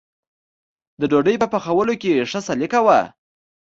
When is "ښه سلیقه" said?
2.29-2.79